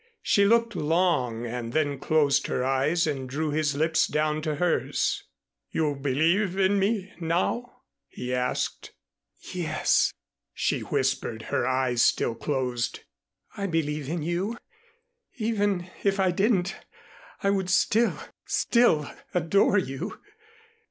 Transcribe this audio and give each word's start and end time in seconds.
She 0.23 0.45
looked 0.45 0.75
long 0.75 1.45
and 1.45 1.73
then 1.73 1.99
closed 1.99 2.47
her 2.47 2.65
eyes 2.65 3.05
and 3.05 3.29
drew 3.29 3.51
his 3.51 3.75
lips 3.75 4.07
down 4.07 4.41
to 4.41 4.55
hers. 4.55 5.25
"You 5.69 5.93
believe 5.95 6.57
in 6.57 6.79
me 6.79 7.13
now?" 7.19 7.81
he 8.07 8.33
asked. 8.33 8.93
"Yes," 9.53 10.11
she 10.55 10.79
whispered, 10.79 11.43
her 11.53 11.67
eyes 11.67 12.01
still 12.01 12.33
closed. 12.33 13.01
"I 13.55 13.67
believe 13.67 14.09
in 14.09 14.23
you. 14.23 14.57
Even 15.35 15.87
if 16.03 16.19
I 16.19 16.31
didn't, 16.31 16.75
I 17.43 17.51
would 17.51 17.69
still 17.69 18.17
still 18.47 19.07
adore 19.35 19.77
you." 19.77 20.19